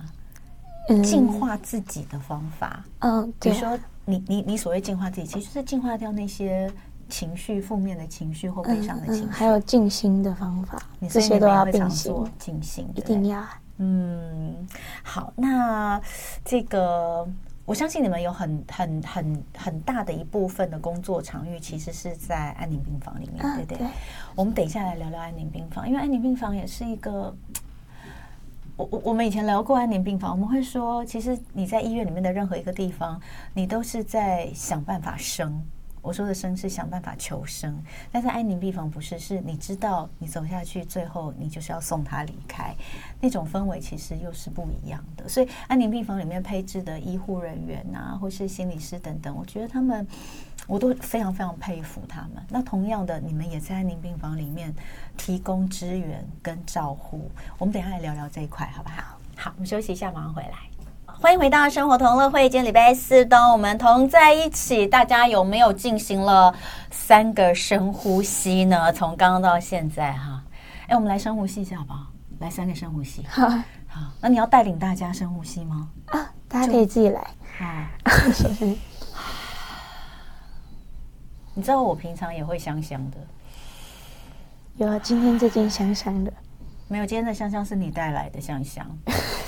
[0.90, 6.70] 嗯、净化自己的方法，嗯，比如说你你你所谓净化自己，其实是净化掉那些
[7.08, 13.42] 情绪、负面的情绪或悲伤的情绪，嗯嗯、还有静心的方法，你这些都要并行，静心一定要。
[13.78, 14.54] 嗯，
[15.02, 15.98] 好，那
[16.44, 17.26] 这个
[17.64, 23.78] 我相信你们有很很很很大的一部分的工作场域，其实是在安宁病房里面，啊、对不对？
[23.78, 23.86] 对，
[24.34, 27.34] 我们等一下来聊聊安宁病房，因为安宁病房也是一个，
[28.76, 33.20] 我我我们以前聊过安宁病房，我们会说，其实你在医院里面的任何一个地方，
[33.52, 35.64] 你都是在想办法生。
[36.02, 37.82] 我说的生是想办法求生，
[38.12, 42.74] 但是安宁病房不是，是你知道你走下去，最后你就是要送他离开，
[43.20, 45.26] 那种氛围其实又是不一样的。
[45.26, 50.06] 所以安宁病房里面配置的医护人员啊，或是心理师等等，我觉得他们
[50.66, 52.42] 我都非常非常佩服他们。
[52.48, 54.74] 那同样的，你们也在安宁病房里面
[55.16, 59.18] 提供支援跟照护，我们等一下来聊聊这一块，好不好？
[59.36, 60.50] 好，我们休息一下，马上回来。
[61.06, 66.52] 欢迎回到生活同乐会，今天礼拜四，当我们同在一起，大家有没有进行了
[66.90, 68.92] 三个深呼吸呢？
[68.92, 70.42] 从刚刚到现在哈，
[70.88, 72.06] 哎，我们来深呼吸一下好不好？
[72.40, 73.48] 来三个深呼吸，好，
[73.86, 75.88] 好，那你要带领大家深呼吸吗？
[76.06, 77.24] 啊，大家可以自己来。
[77.58, 77.64] 好，
[78.32, 78.76] 首先，
[81.54, 83.16] 你知道我平常也会香香的，
[84.76, 86.32] 有啊，今天这件香香的，
[86.88, 88.84] 没有，今天的香香是你带来的香香。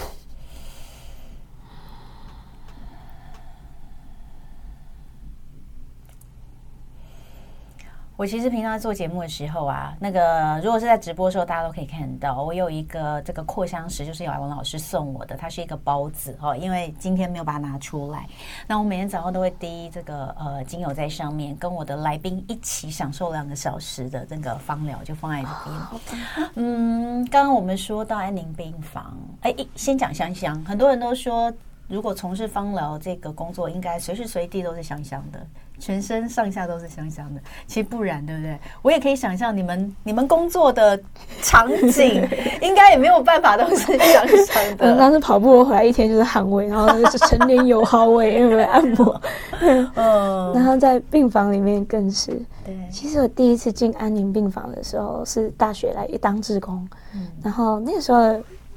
[8.16, 18.26] 我其实平常做节目的时候啊，那个如果是在直播的时候，大家都可以看到，我有一个这个扩香石，就是雅文老师送我的，它是一个包子哦，因为今天没有把它拿出来。
[18.66, 26.50] 那我每天早上都会滴这个呃精油在上面，跟我的来宾一起享受两个小时的那个芳疗，就放在这边。
[26.54, 31.52] 嗯，刚刚我们说到安宁病房，哎，先讲香香，很多人都说，
[31.86, 35.46] 如果从事芳疗这个工作，应该随时随地都是香香的。
[35.78, 38.58] 全身上下都是香香的，其实不然，对不对？
[38.82, 40.98] 我也可以想象你们你们工作的
[41.42, 42.26] 场景，
[42.62, 44.96] 应该也没有办法都是香香的。
[44.96, 49.20] 当时跑步回来一天就是汗味，然后就是成年油耗味，因为按摩。
[49.94, 52.32] 嗯，然后在病房里面更是。
[52.64, 58.34] 对，其实我第一次进安宁病房的时候是大学来当志工，嗯，然后那个时候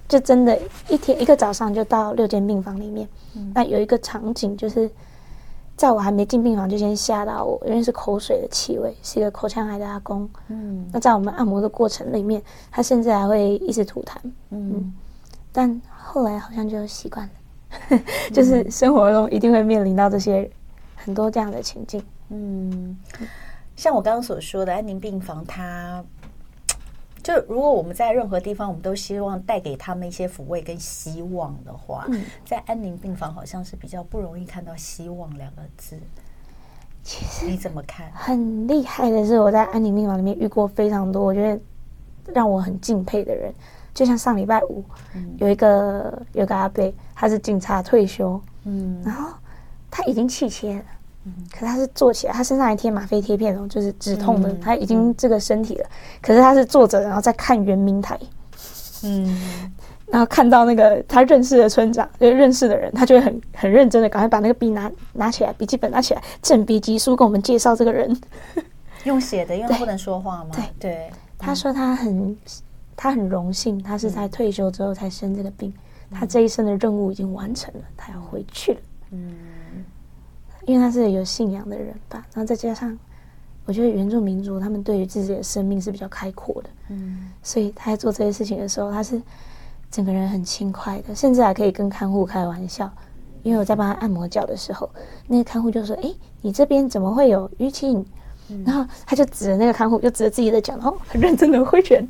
[0.07, 0.59] 就真的
[0.89, 4.89] 一天一个早上就到六间病房里面，嗯，那有一个场景就是。
[5.79, 10.29] 在我还没进病房就先吓到我，因为是口水的气味，是一个口腔癌的阿公。
[10.49, 14.17] 嗯，那在我们按摩的过程里面，他甚至还会一直吐痰。
[14.49, 14.93] 嗯，嗯，
[15.53, 17.31] 但后来好像就习惯了，
[17.91, 20.51] 嗯、 就是生活中一定会面临到这些
[20.97, 22.03] 很多这样的情境。
[22.27, 22.97] 嗯，
[23.77, 26.03] 像我刚刚所说的安宁病房，它。
[27.29, 35.95] 就如果我们在任何地方，我们都希望带给他们一些抚慰跟希望的话，嗯、在安宁病房好像是比较不容易看到希望两个字。
[37.03, 38.11] 其实你怎么看？
[38.15, 41.61] 很厉害的是，我在安宁病房里面遇过非常多，我觉得
[42.33, 43.53] 让我很敬佩的人。
[43.93, 49.31] 就像上礼拜五，嗯、有一个有个阿伯，他是警察退休，嗯，然后
[49.91, 50.83] 他已经气切了。
[51.51, 54.49] 可是他是坐起来，他身上还贴吗啡贴片哦，就是止痛的。
[54.49, 55.85] 嗯、他已经这个身体了，
[56.21, 58.19] 可是他是坐着，然后在看圆明台。
[59.03, 59.71] 嗯，
[60.07, 68.19] 然后看到那个他认识的村长，就是认识的人，他就会很很认真的赶快把那个笔拿拿起来，笔记本拿起来，正笔疾书跟我们介绍这个人。
[69.03, 70.49] 用写的，因为他不能说话嘛。
[70.53, 72.37] 对对，对他说他很
[72.95, 75.73] 他很荣幸，他是在退休之后才生这个病，
[76.11, 78.79] 嗯、他这一生的任务已经完成了，他要回去了。
[79.11, 79.35] 嗯。
[80.69, 82.95] 因为他是有信仰的人吧，然后再加上，
[83.65, 89.19] 我觉得原住民族他们对于自己的生命是比较开阔的，嗯，所以他在做这些事情的时候，他是
[89.89, 92.87] 整个人很轻快的，甚至还可以跟看护开玩笑。
[93.41, 94.87] 因为我在帮他按摩脚的时候，
[95.25, 98.05] 那个看护就说：“哎，你这边怎么会有淤青？”
[98.49, 102.07] 嗯、然后他就指着那个看护，就指着自己的脚，然后很认真的挥拳。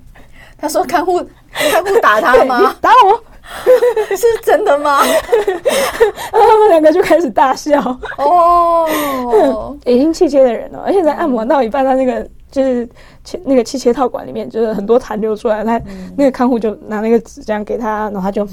[0.58, 1.19] 他说看护
[1.50, 2.76] ：“看护，看护打他吗？
[2.82, 3.24] 打我。”
[4.15, 4.99] 是真的吗？
[5.03, 5.13] 然
[6.33, 7.79] 后他们两个就开始大笑。
[8.17, 12.88] 哦， 已经气切的人了，而且在按摩到一半，他那个就是
[13.23, 15.63] 切那个气切套管里面，就是很多痰流出来。
[15.63, 15.81] 他
[16.15, 18.47] 那个看护就拿那个纸浆给他，然后他就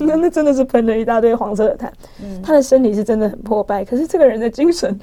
[0.00, 1.90] 那那真的是喷了一大堆黄色的痰。
[2.42, 4.98] 他的身体是真的很破败，可是这个人的精神，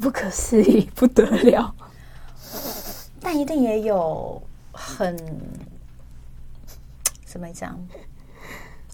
[0.00, 1.72] 不可思议，不得了。
[3.20, 5.16] 但一定也有很
[7.24, 7.76] 怎么讲？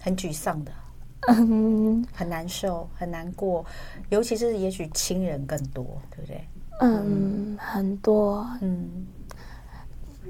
[0.01, 0.71] 很沮丧的，
[1.27, 3.63] 嗯，很难受，很难过，
[4.09, 6.43] 尤其是也许亲人更多，对不对？
[6.81, 8.89] 嗯，很多，嗯。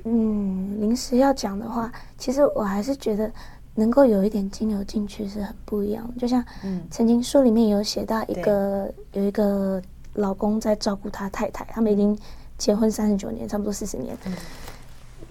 [0.03, 3.31] 嗯，临时要讲的话，其实我还是觉得
[3.75, 6.19] 能够有一点精油进去是很不一样的。
[6.19, 6.43] 就像，
[6.89, 9.79] 曾经书里面有写到一个有一个
[10.13, 12.17] 老公在照顾他太太，他们已经
[12.57, 14.17] 结婚三十九年，差不多四十年。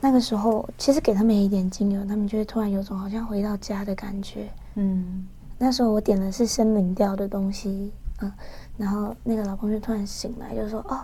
[0.03, 4.49] 那个时候，其实给他们一点精油，他们就会突然有种好像回到家的感觉。
[4.77, 5.27] 嗯，
[5.59, 8.33] 那时候我点的是森林调的东西，嗯，
[8.79, 11.01] 然后那个老公就突然醒来，就说：“哦，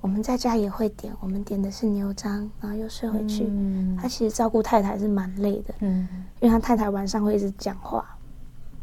[0.00, 3.44] 我们在家也会点，我们点的是牛樟。”然后又睡回去。
[3.48, 6.08] 嗯，他其实照顾太太是蛮累的，嗯，
[6.40, 8.02] 因为他太太晚上会一直讲话，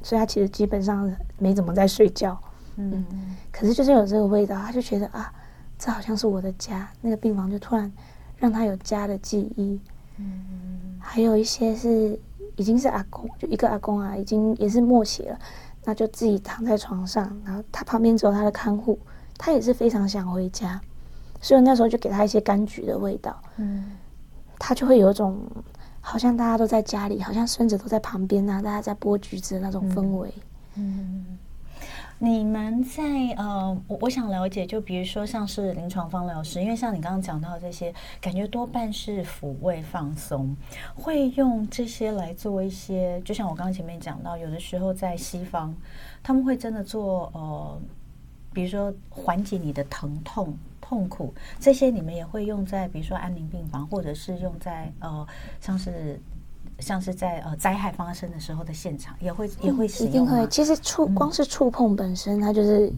[0.03, 2.39] 所以他其实基本上没怎么在睡觉。
[2.75, 3.03] 嗯，
[3.51, 5.33] 可是就是有这个味道，他就觉得啊，
[5.79, 6.87] 这好像是我的家。
[7.01, 7.91] 那个病房就突然。
[8.43, 9.79] 让他有家的记忆，
[10.17, 12.19] 嗯，还有一些是
[12.57, 15.39] 已经是阿公，就一个阿公啊，已经也是末期了，
[15.85, 18.99] 那就自己躺在床上，然后他旁边只有他的看护，
[19.37, 20.81] 他也是非常想回家，
[21.39, 23.93] 所以那时候就给他一些柑橘的味道，嗯，
[24.59, 25.39] 他就会有一种
[26.01, 30.33] 好像大家都在家里，好像孙子都在旁边啊，大家在剥橘子的那种氛围，
[30.75, 31.23] 嗯。
[31.29, 31.37] 嗯
[32.19, 33.03] 你们在
[33.35, 40.55] 呃，我我想了解，就比如说像是临床芳疗师，因为像你刚刚讲到这些，感觉多半是抚慰放松，
[40.95, 45.75] 会用这些来做一些，就像我刚刚前面讲到，有的时候在西方，
[46.21, 47.81] 他们会真的做呃，
[48.53, 55.27] 比如说缓解你的疼痛痛苦，这些你们也会用在比如说安宁病房，或者是用在呃，
[55.59, 56.17] 像是。
[56.83, 60.47] 像是在呃灾害发生的时候的现场，也会也会使用、嗯、一定会。
[60.47, 62.91] 其实触光是触碰本身，嗯、它就是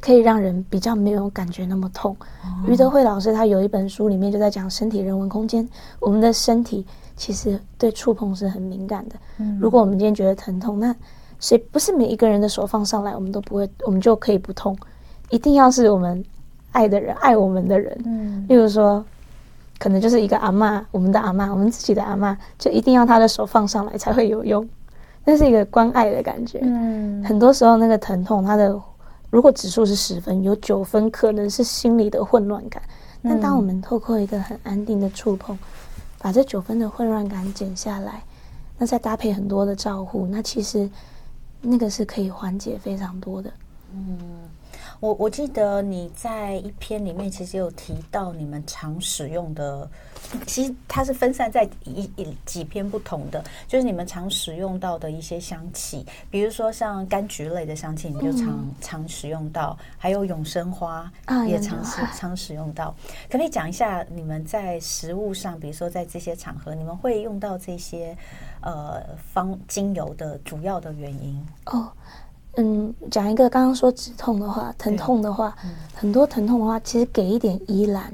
[0.00, 2.16] 可以让人比较没有感觉那么痛。
[2.44, 5.66] 嗯、余德慧老师他有一本书里面就在讲身体人文空间，
[6.00, 6.84] 我们的身体
[7.16, 9.14] 其实对触碰是很敏感的。
[9.38, 10.94] 嗯、如果我们今天觉得疼痛，那
[11.38, 14.76] 谁不是每一个人的手放上来，我们都不会，我们就可以不痛。
[15.30, 16.22] 一定要是我们
[16.72, 17.96] 爱的人，爱我们的人。
[18.04, 19.04] 嗯，例如说。
[19.82, 24.64] 可能就是一个阿妈，我们的阿妈，我们自己的阿妈，就一定要她的手放上来才会有用，
[25.24, 26.60] 那是一个关爱的感觉。
[26.62, 28.80] 嗯，很多时候那个疼痛，它的
[29.28, 32.80] 如果指数是十分，有九分可能是心理的混乱感。
[33.24, 35.58] 但当我们透过一个很安定的触碰，
[36.20, 38.22] 把这九分的混乱感减下来，
[38.78, 40.88] 那再搭配很多的照护，那其实
[41.60, 43.50] 那个是可以缓解非常多的。
[43.92, 44.16] 嗯。
[45.02, 49.90] 我我记得你在一篇里面其实有提到你们常使用的，
[50.46, 61.12] 其实它是分散在一一几篇不同的，就是你们常使用到的一些香气，比如说像柑橘类的香气，你就常、嗯、常使用到，还有永生花
[61.48, 62.94] 也常使、啊、常使用到。
[63.28, 68.16] 可不可以讲一下你们在食物上，比如说在这些场合，你们会用到这些
[68.60, 71.44] 呃方精油的主要的原因？
[71.66, 71.90] 哦。
[72.56, 78.12] 嗯，讲一个刚刚说止痛的话，疼痛的话，嗯、很多疼痛的话，其实给一点依兰，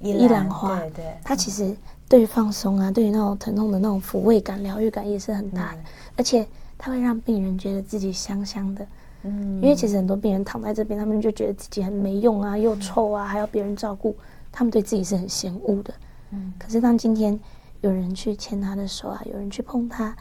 [0.00, 1.74] 依兰花，对对，它其实
[2.08, 5.84] 对于放松啊，对于那种疼痛的那种抚慰感、疗愈感也是很大的，嗯、
[6.16, 6.46] 而且
[6.78, 8.86] 它会让病人觉得自己香香的。
[9.22, 14.16] 嗯，因为其实很多病人躺在这边，他们就觉得自己很没用啊，又臭啊，还要别人照顾，
[14.50, 15.92] 他们对自己是很嫌恶的。
[16.30, 17.38] 嗯，可是当今天
[17.80, 20.16] 有人去牵他的手啊，有人去碰他，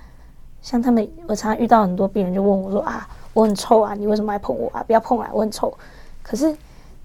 [0.61, 4.83] 像他们，我常常遇到很多病人就问我说啊，我很臭啊，你为什么还碰我啊？
[4.83, 5.75] 不要碰啊，我很臭。
[6.21, 6.55] 可是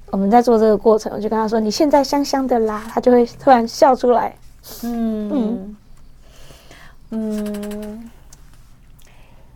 [0.07, 4.37] 我们在做这个过程，我就跟他说，你现在香香的啦，他就会突然笑出来。
[4.83, 5.77] 嗯嗯
[7.11, 8.11] 嗯。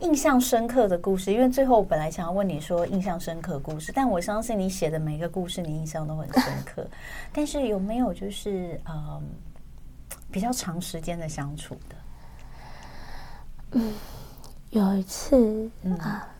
[0.00, 6.86] 印象深刻的故事，因为最后我本来想要问你说印象深刻故事，但我相信你写的每一个故事，你印象都很深刻。
[7.34, 9.20] 但是有没有就是嗯
[10.30, 11.96] 比较长时间的相处的？
[13.72, 13.92] 嗯，
[14.70, 16.26] 有一次啊。
[16.26, 16.34] 嗯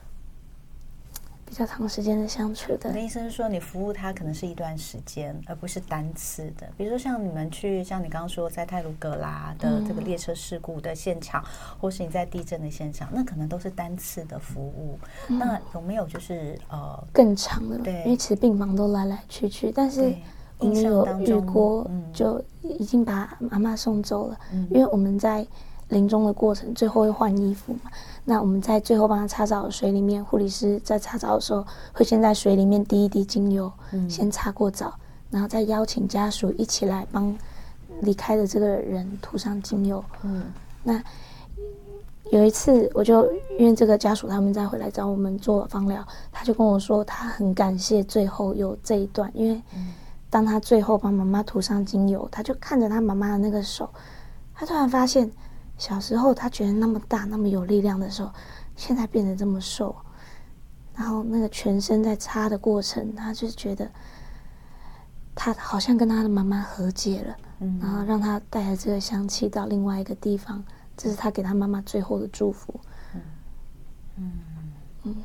[1.48, 6.68] 比较长时间的相处的，我的意思是说，你服务他可能是一段时间，而不是单次的。
[6.76, 14.98] 比如说，像你们去，像你刚刚说在泰鲁格拉的这个列车事故的现场，嗯、或是你在地震的现场，那可能都是单次的服务。
[15.28, 17.78] 嗯、那有没有就是呃更长的？
[17.78, 20.14] 对，因为其实病房都来来去去，但是
[20.58, 25.44] 我们有遇过，就已经把妈妈送走了，嗯、因为我们在。
[25.88, 27.90] 临终的过程，最后会换衣服嘛？
[28.24, 34.92] 那我们在最后帮他擦澡的水里面，护理师在擦澡的时候，会先在水里面滴一滴精油，嗯、先擦过澡，
[35.30, 37.34] 然后再邀请家属一起来帮
[38.02, 40.04] 离开的这个人涂上精油。
[40.24, 40.44] 嗯，
[40.82, 41.02] 那
[42.30, 49.62] 有一次，我就因为这个家属他们再回来找我们做芳疗，他就跟我说，他很感谢最后有这一段，因为
[50.28, 53.88] 当他最后帮妈妈涂上精油，他就看着他妈妈的那个手，
[54.54, 55.30] 他突然发现。
[55.78, 58.30] 小时候他觉得那么大那么有力量的时候，
[58.76, 59.94] 现在变得这么瘦，
[60.94, 63.88] 然后那个全身在擦的过程，他就觉得
[65.34, 70.62] 他好像跟他的妈妈和解了，嗯，然后让他带着这个香气到另外一个地方，
[70.96, 72.78] 这是他给他妈妈最后的祝福。
[73.14, 73.22] 嗯
[74.16, 74.32] 嗯
[75.04, 75.16] 嗯，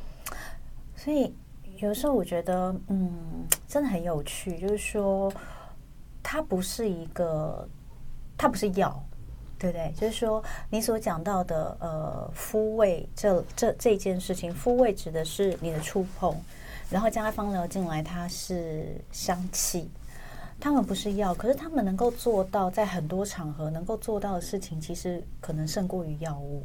[0.94, 1.34] 所以
[1.78, 3.12] 有时候我觉得，嗯，
[3.66, 5.32] 真的很有趣，就是说，
[6.22, 7.68] 它不是一个，
[8.38, 9.04] 它不是药。
[9.58, 9.92] 对不对？
[9.96, 16.34] 就是说，你所讲到的呃，肤味这这这件事情，肤味指的是你的触碰，
[16.90, 19.88] 然后加芳疗进来，它是香气。
[20.60, 26.64] 他们不是药，可是他们能够做到，在很多场合能够做到的事情，其实可能胜过于药物。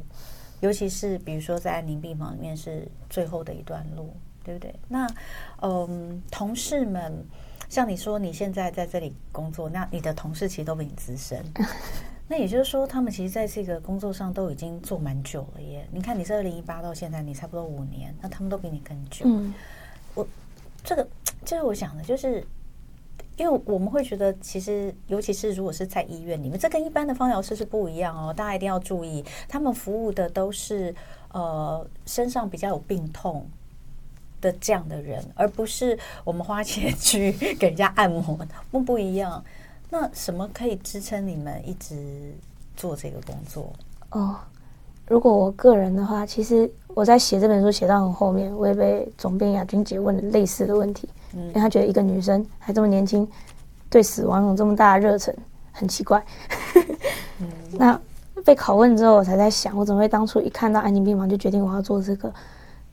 [0.60, 4.14] 尤其是比如说在安宁病房里面是最后的一段路，
[4.44, 4.74] 对不对？
[4.88, 5.06] 那
[5.60, 7.12] 嗯，同事们，
[7.68, 11.44] 像你说你现在在这里工作，那你的同事其实都比你资深。
[12.30, 15.84] 那也就是说，他们其实在这个工作上都已经做蛮久了耶。
[15.90, 19.24] 你看，你是二零一八到现在，你差不多五年，那他们都比你更久。
[19.24, 19.52] 嗯，
[20.14, 20.24] 我
[20.84, 21.04] 这个
[21.44, 22.46] 就是我想的，就是
[23.36, 28.32] 因为我们会觉得，其实尤其是如果是在医院里面，这跟一般的芳疗师是不一样哦。
[28.32, 30.94] 大家一定要注意，他们服务的都是
[31.32, 33.44] 呃身上比较有病痛
[34.40, 38.38] 的这样的人，而不是我们花钱 去给人家按摩，
[38.70, 39.44] 不不一样。
[39.92, 42.32] 那什么可以支撑你们一直
[42.76, 43.72] 做这个工作？
[44.12, 44.36] 哦，
[45.08, 53.28] 如果我个人的话，其实我在写这本书写到很后面，我也被总编雅君姐问了类似的问题，嗯，因为她觉得一个女生还这么年轻，
[53.88, 55.34] 对死亡有这么大的热忱，
[55.72, 56.24] 很奇怪。
[57.40, 58.00] 嗯， 那
[58.44, 62.32] 被拷问之后，我才在想，我怎么会当初一看到安宁病房就决定我要做这个？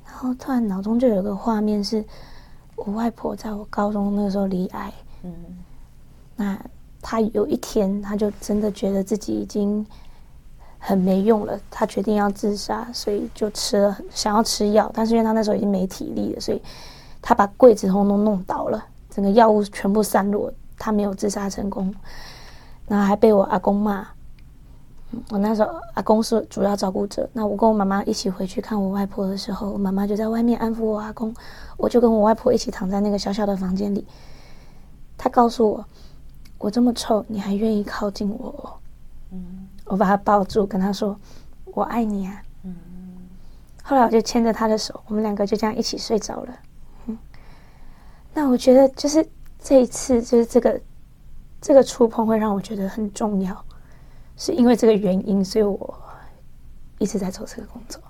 [0.03, 2.03] 然后突然脑中就有个画面，是
[2.75, 4.91] 我外婆在我高中那个时候离癌，
[5.21, 5.33] 嗯，
[6.35, 6.59] 那。
[7.09, 9.85] 他有一天，他就真的觉得自己已经
[10.77, 16.61] 很没用了，他决定要自杀，所以就吃了，想要吃药，但是因为他那时候已经没体力了，所以
[17.21, 21.95] 他把柜子通通弄倒了，整个药物全部散落，他没有自杀成功，
[22.89, 24.05] 然后还被我阿公骂。
[25.29, 31.33] 我那时候阿公是主要照顾者，那我跟我妈妈一起回去看我外婆的时候，我妈妈就在外面安抚我阿公，
[31.77, 34.05] 我就跟我外婆一起躺在那个小小的房间里，
[35.17, 35.85] 他告诉我。
[36.57, 38.79] 我这么臭，你还愿意靠近我？
[39.31, 41.19] 嗯，我把他抱住，跟他说
[41.65, 42.75] ：“我爱你啊。”嗯，
[43.83, 46.59] 后来我就牵着他的手，我们两个就这样一起睡着了。
[47.05, 47.17] 嗯，
[48.33, 49.27] 那我觉得就是
[49.59, 50.81] 这一次，就是这个
[51.61, 53.65] 这个触碰会让我觉得很重要，
[54.35, 55.99] 是因为这个原因，所以我
[56.97, 58.01] 一直在做这个工作。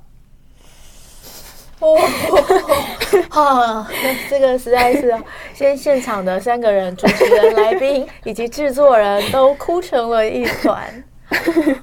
[3.32, 3.86] 哦，
[4.30, 5.16] 这个实在是，
[5.54, 11.04] 现现场的三个人，主持人、来宾以及制作人都哭成了一团。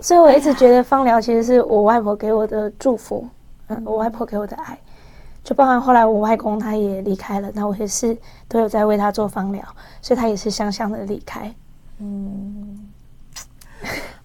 [0.00, 3.28] 所以我一直觉得芳疗其实是我外婆给我的祝福，
[3.68, 4.78] 嗯，我外婆给我的爱，
[5.44, 8.16] 就包含后来我外公他也离开了，那我也是
[8.48, 9.62] 都有在为他做芳疗，
[10.00, 11.52] 所以他也是香香的离开。
[12.00, 12.87] 嗯，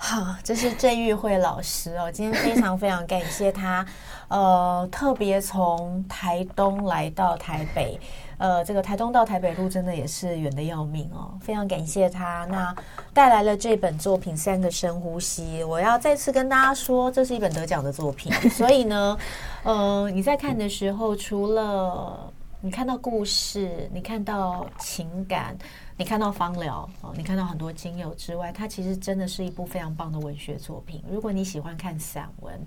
[0.06, 3.86] 好，这是郑玉慧老师哦，今天非常非常感谢他，
[4.28, 7.97] 呃，特别从台东来到台北。
[8.38, 12.45] 呃，这个台东到台北路真的也是远的要命哦，非常感谢他。
[12.51, 12.76] 那
[13.14, 18.30] 带来了这本作品《三个深呼吸》，我要再次跟大家说，这是一本得奖的作品。
[18.49, 19.18] 所以呢，
[19.64, 22.30] 呃，你在看的时候，除了
[22.60, 25.56] 你看到故事，你看到情感，
[25.98, 31.04] 你看到芳疗，哦，你看到很多精油之外，它其实真的是一部非常棒的文学作品。
[31.10, 32.60] 如果你喜欢看散文，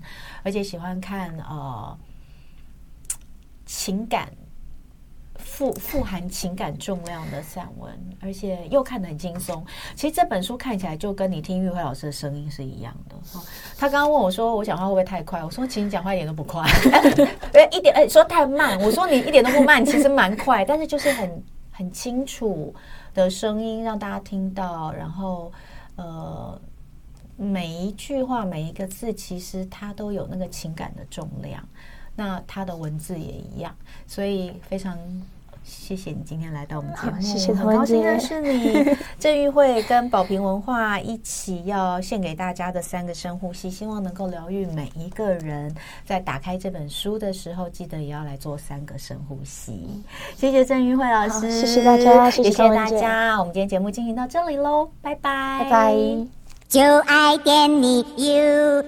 [0.43, 1.97] 而且喜欢看呃
[3.65, 4.29] 情感。
[5.39, 9.63] 富富含情感重量的散文，而且又看得很轻松。
[9.95, 13.15] 其实这本书看起来就跟你听玉慧老师的声音是一样的。
[13.77, 16.63] 他刚刚问我说：“我讲话会不会太快？”我说：“其实你讲话一点都不快，
[17.53, 22.73] 哎，一点哎，说太慢。”我说：“你一点都不慢，其实蛮快，但是就是很很清楚
[23.17, 24.93] 的声音让大家听到。
[24.93, 25.51] 然后
[25.95, 26.61] 呃，
[27.35, 31.67] 每一句话每一个字，其实它都有那个情感的重量。
[32.15, 34.97] 那它的文字也一样，所以非常。
[35.67, 38.95] 谢谢你今天来到我们节目，谢谢，很高兴认识你。
[39.19, 45.75] 郑玉慧跟宝瓶文化一起要献给大家的三个深呼吸，希望能够疗愈每一个人。
[46.05, 50.01] 在打开这本书的时候，记得也要来做三个深呼吸。
[50.35, 53.37] 谢谢郑玉慧老师，谢谢大家，谢谢大家。
[53.37, 55.95] 我们今天节目进行到这里喽，拜拜，拜拜。
[56.69, 58.83] 就爱点你 UFO